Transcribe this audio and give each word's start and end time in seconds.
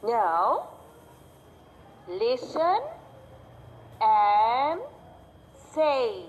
Now, 0.00 0.64
listen 2.08 2.80
and 4.00 4.80
say. 5.76 6.24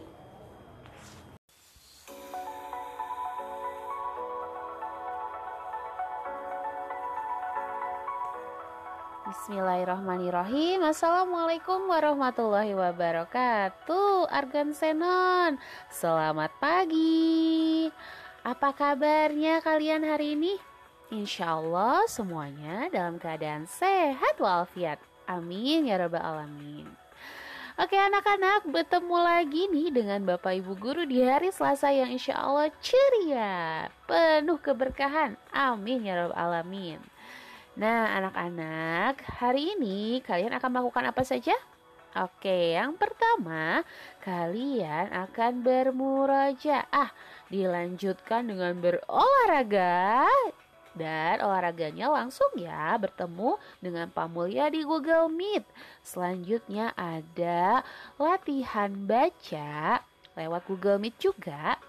Bismillahirrahmanirrahim 9.31 10.83
Assalamualaikum 10.83 11.87
warahmatullahi 11.87 12.75
wabarakatuh 12.75 14.27
Argan 14.27 14.75
Senon 14.75 15.55
Selamat 15.87 16.51
pagi 16.59 17.87
Apa 18.43 18.75
kabarnya 18.75 19.63
kalian 19.63 20.03
hari 20.03 20.35
ini? 20.35 20.70
Insya 21.11 21.59
Allah 21.59 22.07
semuanya 22.07 22.87
dalam 22.87 23.19
keadaan 23.19 23.67
sehat 23.67 24.39
walafiat. 24.39 24.95
Amin 25.27 25.83
ya 25.83 25.99
rabbal 25.99 26.23
alamin. 26.23 26.87
Oke 27.75 27.99
anak-anak 27.99 28.63
bertemu 28.63 29.17
lagi 29.19 29.67
nih 29.67 29.91
dengan 29.91 30.23
Bapak 30.23 30.63
Ibu 30.63 30.79
Guru 30.79 31.03
di 31.03 31.19
hari 31.19 31.51
Selasa 31.51 31.91
yang 31.91 32.15
insya 32.15 32.39
Allah 32.39 32.71
ceria 32.79 33.91
Penuh 34.07 34.55
keberkahan. 34.63 35.35
Amin 35.51 36.07
ya 36.07 36.15
rabbal 36.15 36.39
alamin. 36.39 37.03
Nah, 37.75 38.15
anak-anak, 38.15 39.19
hari 39.35 39.75
ini 39.75 40.23
kalian 40.23 40.55
akan 40.55 40.79
melakukan 40.79 41.11
apa 41.11 41.27
saja? 41.27 41.59
Oke, 42.15 42.75
yang 42.79 42.95
pertama, 42.95 43.83
kalian 44.23 45.11
akan 45.11 45.59
bermurajaah, 45.59 47.11
dilanjutkan 47.51 48.47
dengan 48.47 48.79
berolahraga 48.79 50.27
dan 50.97 51.39
olahraganya 51.39 52.11
langsung 52.11 52.51
ya 52.59 52.95
bertemu 52.99 53.55
dengan 53.79 54.11
Pak 54.11 54.27
di 54.71 54.81
Google 54.83 55.31
Meet. 55.31 55.63
Selanjutnya 56.03 56.91
ada 56.99 57.83
latihan 58.19 58.91
baca 59.07 60.03
lewat 60.35 60.61
Google 60.67 60.99
Meet 60.99 61.15
juga 61.19 61.79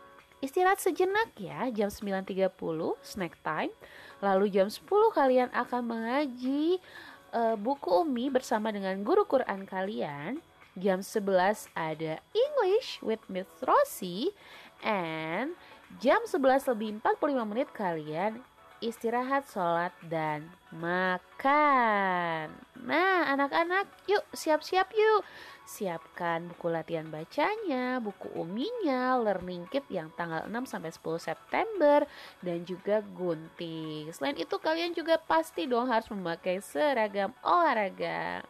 Istirahat 0.42 0.82
sejenak 0.82 1.38
ya, 1.38 1.70
jam 1.70 1.86
9.30 1.86 2.50
snack 2.98 3.38
time. 3.46 3.70
Lalu 4.18 4.50
jam 4.50 4.66
10 4.66 4.82
kalian 5.14 5.46
akan 5.54 5.82
mengaji 5.86 6.82
uh, 7.30 7.54
buku 7.54 8.02
Umi 8.02 8.26
bersama 8.26 8.74
dengan 8.74 8.98
guru 9.06 9.22
Quran 9.22 9.62
kalian. 9.62 10.42
Jam 10.74 10.98
11 10.98 11.70
ada 11.78 12.18
English 12.34 12.98
with 13.06 13.22
Miss 13.30 13.46
Rosie 13.62 14.34
and 14.82 15.54
jam 16.02 16.18
11 16.26 16.74
lebih 16.74 16.98
45 16.98 17.46
menit 17.46 17.68
kalian 17.70 18.42
istirahat, 18.82 19.46
sholat, 19.46 19.94
dan 20.10 20.50
makan. 20.74 22.50
Nah, 22.82 23.30
anak-anak, 23.30 23.86
yuk 24.10 24.26
siap-siap 24.34 24.90
yuk. 24.90 25.22
Siapkan 25.62 26.50
buku 26.50 26.66
latihan 26.68 27.06
bacanya, 27.06 28.02
buku 28.02 28.26
uminya, 28.34 29.14
learning 29.22 29.70
kit 29.70 29.86
yang 29.86 30.10
tanggal 30.18 30.44
6 30.50 30.66
sampai 30.66 30.90
10 30.90 31.22
September 31.22 32.02
dan 32.42 32.66
juga 32.66 33.00
gunting. 33.14 34.10
Selain 34.10 34.34
itu 34.34 34.58
kalian 34.58 34.92
juga 34.92 35.16
pasti 35.22 35.70
dong 35.70 35.86
harus 35.86 36.10
memakai 36.10 36.58
seragam 36.58 37.30
olahraga. 37.46 38.42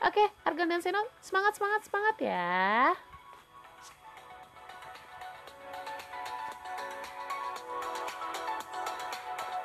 Oke, 0.00 0.24
Argan 0.44 0.72
dan 0.72 0.80
Senon, 0.80 1.08
semangat 1.20 1.56
semangat 1.56 1.84
semangat 1.88 2.16
ya. 2.20 2.96